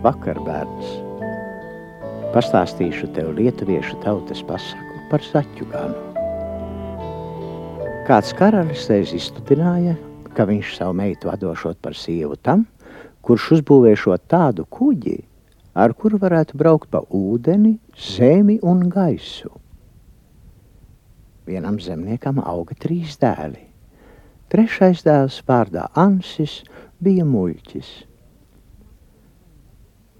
Labvakar, 0.00 0.38
bērns! 0.40 0.92
Pastāstīšu 2.32 3.10
tev 3.12 3.34
lietuviešu 3.36 3.98
tautas 4.00 4.40
pasaku 4.48 5.02
par 5.10 5.20
zaķu 5.20 5.66
ganu. 5.68 5.98
Kāds 8.08 8.32
karalis 8.38 8.86
reiz 8.88 9.12
izstudināja, 9.12 9.98
ka 10.32 10.48
viņš 10.48 10.72
savu 10.78 10.96
meitu 10.96 11.28
atdošot 11.28 11.82
par 11.84 11.92
sievu 12.00 12.40
tam, 12.40 12.64
kurš 13.20 13.50
uzbūvēšot 13.58 14.24
tādu 14.32 14.64
kuģi, 14.72 15.18
ar 15.76 15.92
kuru 15.92 16.24
varētu 16.24 16.56
braukt 16.56 16.88
pa 16.88 17.04
ūdeni, 17.04 17.76
zemi 17.92 18.56
un 18.64 18.86
gaisu. 18.88 19.52
Vienam 21.44 21.76
zemniekam 21.76 22.40
auga 22.40 22.72
trīs 22.72 23.20
dēli. 23.20 23.66
Trešais 24.48 25.04
dēls 25.04 25.42
vārdā 25.44 25.90
Ansis 25.92 26.62
bija 27.04 27.28
muļķis. 27.28 27.98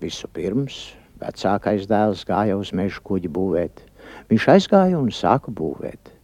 Vispirms 0.00 0.78
vecākais 1.20 1.84
dēls 1.88 2.24
gāja 2.28 2.56
uz 2.56 2.72
meža 2.72 3.02
kuģi 3.04 3.28
būvēt. 3.32 3.82
Viņš 4.30 4.46
aizgāja 4.54 4.96
un 4.96 5.10
sāka 5.12 5.52
būvēt. 5.52 6.14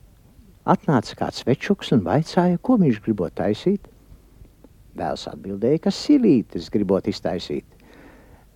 Atnāca 0.67 1.19
kāds 1.19 1.45
večuks 1.47 1.93
un 1.95 2.01
vaicāja, 2.07 2.59
ko 2.59 2.79
viņš 2.81 3.03
gribot 3.05 3.35
taisīt. 3.37 3.85
Dēls 4.97 5.27
atbildēja, 5.29 5.83
ka 5.85 5.93
silītes 5.93 6.71
gribot 6.73 7.07
iztaisīt. 7.07 7.67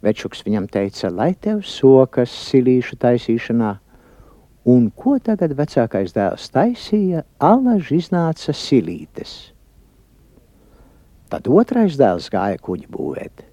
Večuks 0.01 0.41
viņam 0.47 0.71
teica, 0.73 1.11
lai 1.13 1.35
tev 1.37 1.61
sokas 1.69 2.33
silīšu 2.49 2.97
taisīšanā. 3.05 3.75
Un 4.73 4.89
ko 4.97 5.19
tagad 5.21 5.53
vecākais 5.57 6.17
dēls 6.17 6.49
taisīja, 6.55 7.27
alaži 7.37 8.01
iznāca 8.01 8.57
silītes. 8.57 9.53
Tad 11.31 11.47
otrais 11.47 12.01
dēls 12.01 12.33
gāja 12.33 12.59
kuģi 12.65 12.89
būvēt. 12.91 13.50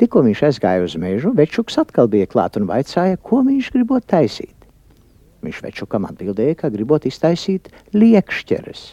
Tikko 0.00 0.24
viņš 0.26 0.40
aizgāja 0.48 0.82
uz 0.82 0.96
mežu, 0.98 1.30
večuks 1.38 1.78
atkal 1.78 2.08
bija 2.10 2.26
klāt 2.26 2.58
un 2.58 2.66
vaicāja, 2.66 3.20
ko 3.22 3.44
viņš 3.46 3.70
gribot 3.76 4.06
taisīt. 4.10 4.54
Viņš 5.44 5.60
večukam 5.62 6.08
atbildēja, 6.08 6.56
ka 6.58 6.70
gribot 6.74 7.06
iztaisīt 7.06 7.68
liekšķeres. 7.94 8.84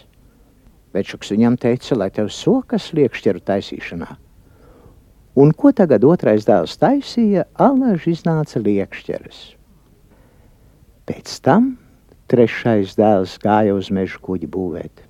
Večuks 0.94 1.32
viņam 1.32 1.56
teica, 1.62 1.96
lai 1.98 2.10
tev 2.14 2.28
sokas 2.36 2.92
liekšķeru 2.94 3.42
taisīšanā. 3.48 4.10
Un 5.42 5.54
ko 5.56 5.72
tagad 5.72 6.04
otrais 6.04 6.44
dēls 6.44 6.76
taisīja, 6.78 7.46
alaži 7.56 8.12
iznāca 8.12 8.60
liekšķeres. 8.60 9.40
Pēc 11.08 11.38
tam 11.46 11.78
trešais 12.32 12.98
dēls 13.00 13.38
gāja 13.42 13.74
uz 13.78 13.90
mežu 13.96 14.20
kuģi 14.24 14.52
būvēt. 14.52 15.08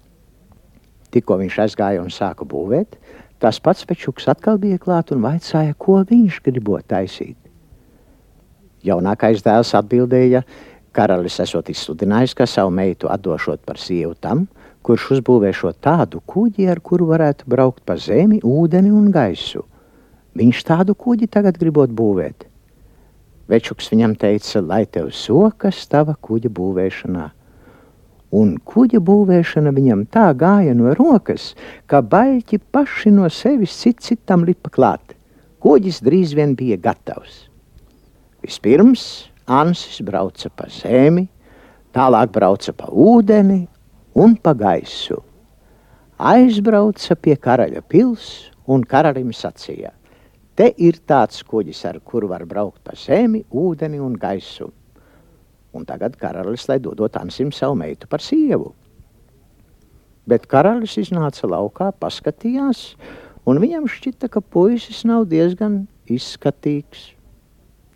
Tikko 1.12 1.40
viņš 1.42 1.58
aizgāja 1.66 2.06
un 2.06 2.14
sāka 2.14 2.46
būvēt, 2.48 2.96
Tas 3.42 3.58
pats 3.58 3.88
Pečuks 3.90 4.28
atkal 4.30 4.60
bija 4.62 4.78
klāt 4.78 5.10
un 5.16 5.24
vaicāja, 5.26 5.74
ko 5.74 6.04
viņš 6.06 6.36
gribot 6.46 6.86
taisīt. 6.86 7.38
Jaunākais 8.86 9.42
dēls 9.42 9.74
atbildēja, 9.78 10.44
karalis 10.94 11.40
esot 11.42 11.72
izsludinājis, 11.74 12.36
ka 12.38 12.46
savu 12.46 12.70
meitu 12.78 13.10
atdošot 13.10 13.64
par 13.66 13.82
sievu 13.82 14.14
tam, 14.22 14.46
kurš 14.86 15.08
uzbūvēšot 15.18 15.82
tādu 15.82 16.22
kuģi, 16.30 16.70
ar 16.70 16.84
kuru 16.86 17.10
varētu 17.10 17.50
braukt 17.50 17.82
pa 17.86 17.98
zemi, 17.98 18.38
ūdeni 18.46 18.94
un 18.94 19.10
gaisu. 19.14 19.66
Viņš 20.38 20.64
tādu 20.70 20.94
kuģi 20.94 21.30
tagad 21.34 21.58
gribot 21.58 21.90
būvēt. 21.90 22.46
Večuks 23.50 23.90
viņam 23.90 24.14
teica, 24.22 24.62
lai 24.62 24.86
tev 24.86 25.10
sokas 25.18 25.82
tava 25.90 26.14
kuģa 26.14 26.54
būvēšanā 26.54 27.30
un 28.32 28.56
kuģa 28.66 29.02
būvēšana 29.04 29.74
viņam 29.76 30.06
tā 30.12 30.30
gāja 30.38 30.74
no 30.78 30.94
rokas, 30.96 31.52
ka 31.86 32.02
baļķi 32.02 32.62
paši 32.72 33.12
no 33.16 33.28
sevis 33.30 33.76
cit 33.84 34.00
citam 34.06 34.46
lipa 34.48 34.72
klāt. 34.72 35.16
Kuģis 35.62 36.02
drīz 36.02 36.34
vien 36.38 36.56
bija 36.58 36.80
gatavs. 36.82 37.46
Vispirms 38.42 39.04
Ansis 39.52 40.00
brauca 40.06 40.50
pa 40.56 40.70
zemi, 40.72 41.28
tālāk 41.94 42.32
brauca 42.34 42.74
pa 42.74 42.88
ūdeni 42.88 43.66
un 44.16 44.36
pa 44.40 44.56
gaisu. 44.58 45.20
Aizbrauca 46.22 47.18
pie 47.18 47.36
karaļa 47.36 47.82
pils 47.90 48.52
un 48.70 48.86
karalim 48.86 49.34
sacīja: 49.36 49.92
Te 50.56 50.70
ir 50.78 51.02
tāds 51.10 51.42
kuģis, 51.44 51.86
ar 51.90 52.00
kuru 52.00 52.30
var 52.32 52.46
braukt 52.46 52.80
pa 52.86 52.96
zemi, 52.96 53.44
ūdeni 53.50 54.00
un 54.02 54.14
gaisu 54.14 54.70
un 55.74 55.86
tagad 55.88 56.18
karalis, 56.20 56.68
lai 56.70 56.80
dodot 56.80 57.16
Ansim 57.20 57.52
savu 57.56 57.78
meitu 57.80 58.10
par 58.12 58.24
sievu. 58.24 58.74
Bet 60.28 60.46
karalis 60.52 60.98
iznāca 61.02 61.48
laukā, 61.50 61.90
paskatījās, 61.98 62.92
un 63.50 63.62
viņam 63.64 63.88
šķita, 63.90 64.30
ka 64.32 64.44
puisis 64.44 65.02
nav 65.08 65.26
diezgan 65.32 65.86
izskatīgs. 66.12 67.12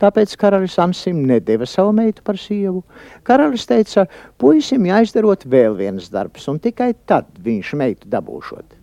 Tāpēc 0.01 0.33
karalis 0.39 0.75
Ansim 0.81 1.21
nedeva 1.27 1.67
savu 1.69 1.93
meitu 1.95 2.23
par 2.25 2.39
sievu. 2.39 2.81
Karalis 3.23 3.63
teica, 3.69 4.07
puisim 4.41 4.87
jāizdarot 4.89 5.45
vēl 5.47 5.77
viens 5.77 6.09
darbs, 6.11 6.49
un 6.51 6.59
tikai 6.59 6.91
tad 7.07 7.29
viņš 7.45 7.71
meitu 7.79 8.11
dabūšot. 8.11 8.75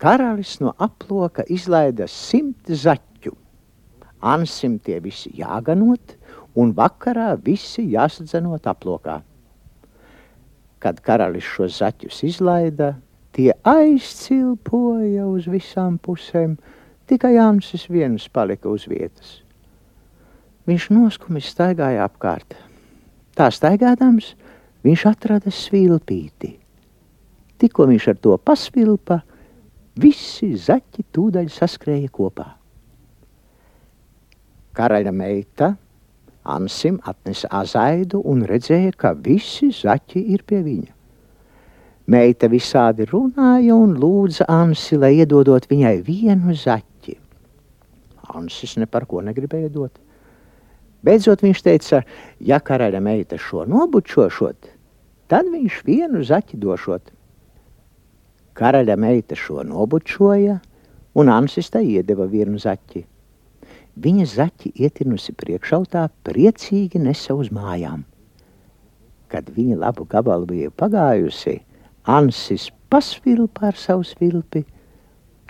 Karalis 0.00 0.54
no 0.64 0.72
aploka 0.80 1.44
izlaida 1.52 2.06
simt 2.08 2.70
zaķu. 2.72 3.34
Ansim 4.24 4.78
tie 4.80 4.96
visi 5.04 5.34
jāganot, 5.36 6.16
un 6.60 6.74
vakarā 6.76 7.32
visi 7.44 7.86
jāsadzenot 7.94 8.68
aplokā. 8.68 9.20
Kad 10.80 11.00
karalis 11.04 11.44
šo 11.44 11.68
zaķus 11.68 12.22
izlaida, 12.28 12.94
tie 13.36 13.52
aizcilpoja 13.68 15.26
uz 15.28 15.48
visām 15.50 15.98
pusēm, 16.02 16.56
tikai 17.10 17.34
Jānis 17.36 17.86
viens 17.92 18.26
palika 18.32 18.70
uz 18.72 18.86
vietas. 18.88 19.40
Viņš 20.68 20.90
noskumis 20.94 21.48
staigāja 21.50 22.04
apkārt. 22.06 22.54
Tā 23.36 23.48
staigādams, 23.52 24.34
viņš 24.84 25.04
atrada 25.10 25.52
svilpīti. 25.52 26.54
Tikko 27.60 27.86
viņš 27.90 28.08
ar 28.12 28.18
to 28.24 28.36
pasvilpa, 28.40 29.20
visi 30.00 30.54
zaķi 30.56 31.04
tūdaļ 31.12 31.50
saskrēja 31.52 32.08
kopā. 32.12 32.46
Karaļa 34.76 35.12
meita 35.12 35.74
Ansim 36.44 37.00
atnesa 37.04 37.48
azaidu 37.52 38.22
un 38.24 38.44
redzēja, 38.48 38.94
ka 38.96 39.12
visi 39.12 39.68
zaķi 39.76 40.22
ir 40.32 40.44
pie 40.48 40.62
viņa. 40.64 40.92
Meita 42.10 42.48
visādi 42.50 43.04
runāja 43.06 43.76
un 43.76 43.92
lūdza 44.00 44.46
Ansi, 44.48 44.96
lai 44.96 45.12
iedodot 45.20 45.68
viņai 45.70 46.00
vienu 46.06 46.56
zaķi. 46.56 47.18
Ansis 48.34 48.76
ne 48.80 48.86
par 48.86 49.04
ko 49.06 49.20
negribēja 49.22 49.68
dot. 49.70 50.00
Beidzot 51.04 51.44
viņš 51.44 51.62
teica, 51.64 52.02
ja 52.40 52.58
karaļa 52.60 53.00
meita 53.04 53.38
šo 53.40 53.66
nobučošot, 53.68 54.72
tad 55.28 55.48
viņš 55.52 55.78
vienu 55.86 56.24
zaķi 56.24 56.58
došot. 56.60 57.12
Karaļa 58.56 58.96
meita 59.00 59.36
šo 59.38 59.62
nobučoja, 59.64 60.58
un 61.14 61.32
Ansis 61.32 61.70
tai 61.70 61.84
iedeva 61.94 62.26
vienu 62.28 62.58
zaķi. 62.60 63.04
Viņa 64.00 64.24
zaķi 64.30 64.70
ietinusi 64.80 65.34
priekšautā, 65.36 66.06
priecīgi 66.24 67.00
nesa 67.02 67.34
uz 67.36 67.50
mājām. 67.52 68.06
Kad 69.28 69.50
viņa 69.52 69.76
labu 69.82 70.06
gabalu 70.08 70.46
bija 70.48 70.70
pagājusi, 70.72 71.58
Ansis 72.08 72.70
pasvilpa 72.88 73.66
ar 73.68 73.76
savu 73.76 74.06
svilpi, 74.08 74.62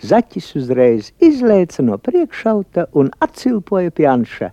zaķis 0.03 0.49
uzreiz 0.59 1.13
izlēca 1.23 1.85
no 1.85 1.95
priekšauta 1.95 2.89
un 2.91 3.13
atcilpoja 3.23 3.93
pie 3.95 4.09
Anša. 4.11 4.49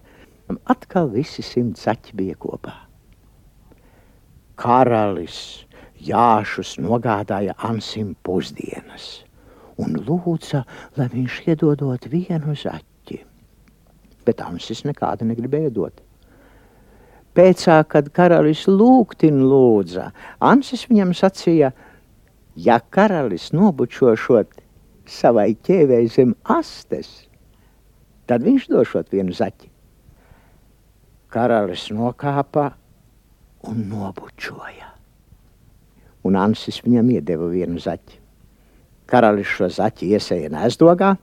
Atkal 0.70 1.10
visi 1.16 1.42
simt 1.42 1.80
zaķi 1.82 2.14
bija 2.20 2.36
kopā. 2.38 2.76
Karalis 4.62 5.40
Jāšus 5.98 6.76
nogādāja 6.78 7.56
Ansim 7.66 8.14
pusdienas 8.22 9.24
un 9.78 9.98
lūdza, 10.06 10.62
lai 10.98 11.08
viņš 11.10 11.40
iedodot 11.48 12.06
vienu 12.12 12.54
zaķi 12.54 12.87
bet 14.28 14.44
Ansis 14.44 14.84
nekāda 14.84 15.26
negribēja 15.28 15.72
dot. 15.74 16.04
Pēcā, 17.38 17.80
kad 17.88 18.08
karalis 18.14 18.64
lūgtin 18.68 19.44
lūdza, 19.46 20.10
Ansis 20.42 20.84
viņam 20.90 21.14
sacīja, 21.16 21.70
ja 22.58 22.78
karalis 22.94 23.52
nobučošot 23.54 24.58
savai 25.08 25.52
ķēvei 25.64 26.08
zem 26.12 26.34
astes, 26.50 27.28
tad 28.28 28.44
viņš 28.44 28.68
došot 28.72 29.14
vienu 29.14 29.36
zaķi. 29.36 29.70
Karalis 31.32 31.88
nokāpa 31.92 32.72
un 33.68 33.84
nobučoja. 33.90 34.92
Un 36.26 36.36
Ansis 36.36 36.80
viņam 36.84 37.12
iedeva 37.14 37.48
vienu 37.52 37.80
zaķi. 37.80 38.18
Karalis 39.08 39.48
šo 39.48 39.70
zaķi 39.72 40.10
iesēja 40.16 40.50
nēsdogā, 40.52 41.14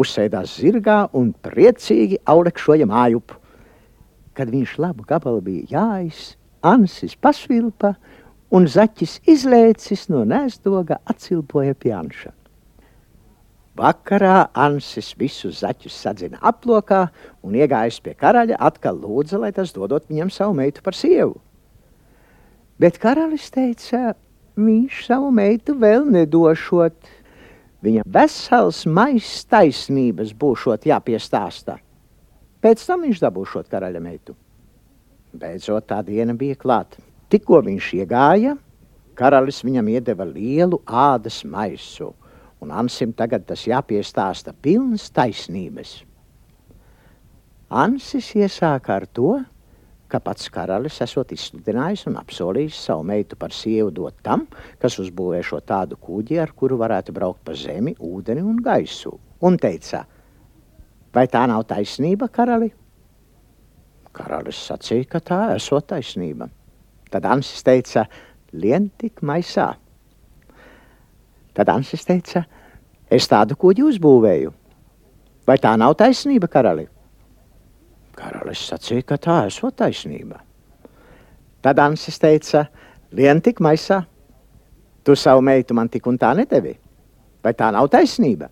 uzsēdās 0.00 0.56
zirgā 0.60 1.04
un 1.16 1.32
priecīgi 1.44 2.20
aulekšoja 2.30 2.88
mājup. 2.90 3.36
Kad 4.34 4.52
viņš 4.52 4.76
labu 4.80 5.06
gabalu 5.06 5.42
bija 5.44 5.68
jājis, 5.76 6.34
Ansis 6.60 7.14
pasvilpa 7.16 7.94
un 8.52 8.66
zaķis 8.68 9.20
izlēcis 9.30 10.08
no 10.12 10.26
nēsdoga 10.28 10.98
atcilpoja 11.08 11.76
pie 11.78 11.94
Anša. 11.96 12.34
Vakarā 13.80 14.50
Ansis 14.58 15.12
visus 15.16 15.62
zaķus 15.62 15.94
sadzina 16.04 16.40
aplokā 16.44 17.06
un 17.46 17.54
iegājis 17.56 18.00
pie 18.04 18.12
karaļa, 18.18 18.58
atkal 18.60 18.98
lūdza, 19.00 19.38
lai 19.40 19.52
tas 19.56 19.72
dodot 19.72 20.04
viņam 20.10 20.32
savu 20.34 20.56
meitu 20.58 20.82
par 20.84 20.98
sievu. 20.98 21.38
Bet 22.80 22.98
karalis 23.00 23.48
teica, 23.54 24.14
viņš 24.60 25.04
savu 25.06 25.30
meitu 25.32 25.76
vēl 25.80 26.06
nedošot. 26.12 26.98
Viņa 27.80 28.04
vesels 28.04 28.84
maiss 28.86 29.44
taisnības 29.48 30.34
būšot 30.36 30.84
jāpiestāsta. 30.90 31.78
Pēc 32.60 32.82
tam 32.84 33.06
viņš 33.06 33.22
dabūšot 33.22 33.70
karaļa 33.72 34.02
meitu. 34.04 34.36
Beidzot, 35.32 35.86
tā 35.88 36.02
diena 36.04 36.34
bija 36.36 36.58
klāta. 36.60 37.00
Tikko 37.30 37.62
viņš 37.64 37.92
iegāja, 38.02 38.56
karalis 39.16 39.62
viņam 39.64 39.88
iedeva 39.94 40.26
lielu 40.28 40.82
ādas 40.84 41.40
maisu 41.46 42.10
un 42.60 42.72
Ansim 42.76 43.12
tagad 43.16 43.46
tas 43.48 43.64
jāpiestāsta 43.68 44.52
pilns 44.52 45.08
taisnības. 45.16 46.00
Ansis 47.70 48.32
iesāka 48.36 48.98
ar 48.98 49.06
to, 49.06 49.38
ka 50.10 50.20
pats 50.22 50.50
karalis 50.52 50.98
esot 51.04 51.32
izsludinājis 51.34 52.06
un 52.10 52.18
apsolījis 52.20 52.78
savu 52.88 53.04
meitu 53.06 53.38
par 53.38 53.54
sievu 53.54 53.92
dot 53.94 54.18
tam, 54.26 54.46
kas 54.82 54.98
uzbūvē 55.02 55.40
šo 55.46 55.60
tādu 55.66 55.98
kuģi, 56.00 56.40
ar 56.42 56.52
kuru 56.56 56.78
varētu 56.80 57.14
braukt 57.16 57.44
pa 57.46 57.54
zemi, 57.54 57.94
ūdeni 57.96 58.42
un 58.44 58.58
gaisu. 58.64 59.14
Un 59.46 59.56
teica, 59.60 60.04
vai 61.14 61.26
tā 61.30 61.46
nav 61.48 61.64
taisnība, 61.70 62.28
karali? 62.28 62.72
Karalis 64.12 64.58
sacīja, 64.66 65.06
ka 65.14 65.22
tā 65.22 65.40
esot 65.54 65.86
taisnība. 65.92 66.50
Tad 67.10 67.26
Ansis 67.30 67.62
teica, 67.66 68.04
lien 68.52 68.90
tik 68.98 69.22
maisā. 69.26 69.72
Tad 71.54 71.70
Ansis 71.70 72.06
teica, 72.06 72.44
es 73.10 73.26
tādu 73.30 73.56
kuģi 73.58 73.86
uzbūvēju. 73.86 74.54
Vai 75.46 75.56
tā 75.62 75.72
nav 75.78 75.96
taisnība, 75.98 76.50
karali? 76.50 76.86
Karalis 78.20 78.62
sacīja, 78.68 79.06
ka 79.08 79.16
tā 79.20 79.36
esot 79.48 79.76
taisnība. 79.80 80.42
Tad 81.64 81.80
Ansis 81.80 82.20
teica, 82.20 82.66
lien 83.16 83.40
tik 83.40 83.60
maisā, 83.64 84.02
tu 85.04 85.16
savu 85.16 85.44
meitu 85.44 85.76
man 85.76 85.88
tik 85.88 86.06
un 86.08 86.20
tā 86.20 86.34
nedevi. 86.36 86.76
Vai 87.40 87.54
tā 87.56 87.70
nav 87.72 87.88
taisnība? 87.92 88.50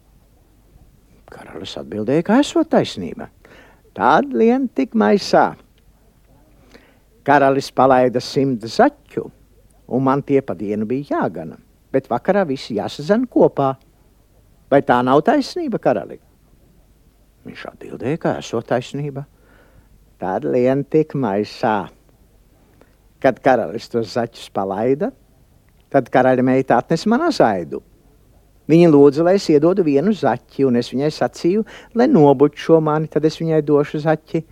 Karalis 1.29 1.77
atbildēja, 1.77 2.25
ka 2.25 2.41
esot 2.41 2.71
taisnība. 2.73 3.29
Tad 3.97 4.33
lien 4.33 4.69
tik 4.73 4.97
maisā. 4.97 5.51
Karalis 7.29 7.69
palaida 7.77 8.21
simt 8.25 8.65
zaķu, 8.65 9.29
un 9.93 10.05
man 10.05 10.25
tie 10.25 10.41
pa 10.41 10.57
dienu 10.57 10.89
bija 10.89 11.19
jāgana 11.19 11.59
bet 11.93 12.09
vakarā 12.11 12.45
visi 12.49 12.77
jāsazina 12.79 13.29
kopā. 13.31 13.75
Vai 14.69 14.83
tā 14.85 14.99
nav 15.05 15.23
taisnība, 15.25 15.81
karali? 15.81 16.19
Viņš 17.49 17.65
atbildēja, 17.71 18.21
ka 18.21 18.35
esot 18.43 18.69
taisnība. 18.69 19.25
Tad 20.19 20.43
lien 20.43 20.83
tik 20.83 21.15
maisā. 21.15 21.89
Kad 23.23 23.39
karalis 23.43 23.87
tos 23.91 24.11
zaķus 24.15 24.49
palaida, 24.55 25.13
tad 25.91 26.11
karaļa 26.15 26.45
meita 26.47 26.79
atnesa 26.79 27.11
man 27.11 27.29
azaidu. 27.29 27.81
Viņa 28.69 28.91
lūdza, 28.93 29.25
lai 29.25 29.39
es 29.39 29.47
iedodu 29.49 29.85
vienu 29.87 30.13
zaķi, 30.13 30.67
un 30.69 30.77
es 30.77 30.91
viņai 30.93 31.09
sacīju, 31.15 31.65
lai 31.97 32.09
nobučo 32.11 32.83
mani, 32.85 33.09
tad 33.09 33.25
es 33.25 33.39
viņai 33.41 33.63
došu 33.65 34.03
zaķi. 34.05 34.43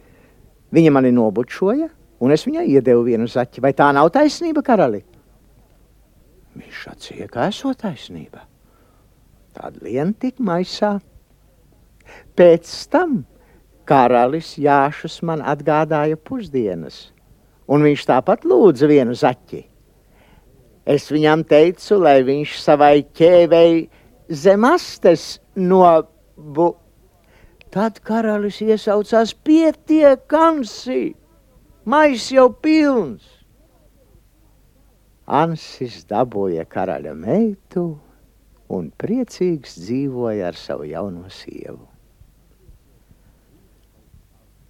Viņa 0.73 0.93
mani 0.95 1.13
nobučoja, 1.15 1.91
un 2.25 2.33
es 2.33 2.47
viņai 2.47 2.65
iedevu 2.79 3.05
vienu 3.11 3.29
zaķi. 3.29 3.61
Vai 3.63 3.75
tā 3.77 3.91
nav 3.95 4.09
taisnība, 4.15 4.65
karali? 4.65 5.03
Viņš 6.57 6.83
sacīja, 6.87 7.29
ka 7.29 7.51
esot 7.51 7.83
taisnība. 7.83 8.47
Tad 9.57 9.83
lien 9.85 10.15
tik 10.17 10.41
maisā. 10.41 10.97
Pēc 12.39 12.73
tam 12.93 13.25
karalis 13.87 14.56
Jāšus 14.61 15.21
man 15.27 15.43
atgādāja 15.43 16.19
pusdienas, 16.19 17.11
un 17.71 17.87
viņš 17.87 18.05
tāpat 18.11 18.44
lūdza 18.49 18.88
vienu 18.91 19.15
zaķi. 19.17 19.62
Es 20.87 21.09
viņam 21.11 21.43
teicu, 21.50 21.99
lai 21.99 22.21
viņš 22.27 22.59
savai 22.62 23.00
ķēvei 23.19 23.87
zemastes 24.31 25.41
nobu. 25.59 26.75
Tad 27.75 27.99
karalis 28.06 28.61
iesaucās 28.62 29.35
pietiekansi, 29.47 31.17
mais 31.85 32.29
jau 32.31 32.47
pilns. 32.62 33.27
Ansis 35.27 36.05
dabūja 36.06 36.62
karaļa 36.71 37.17
meitu 37.19 37.89
un 38.71 38.93
priecīgs 38.94 39.75
dzīvoja 39.82 40.53
ar 40.53 40.59
savu 40.59 40.87
jauno 40.87 41.27
sievu. 41.35 41.82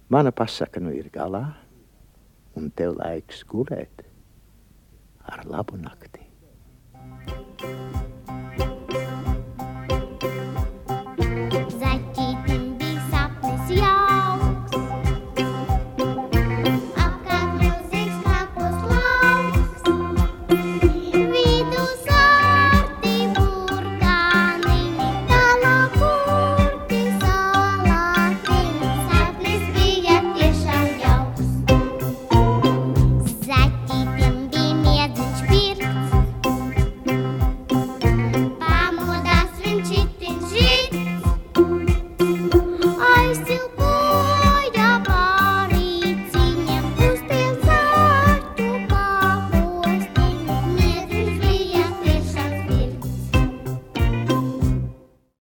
Mana 0.09 0.31
pasaka 0.31 0.79
nu 0.79 0.93
ir 0.95 1.09
galā, 1.11 1.43
un 2.55 2.69
tev 2.71 2.95
laiks 2.95 3.43
gulēt 3.47 4.05
ar 5.27 5.43
labu 5.43 5.75
nakti. 5.81 6.26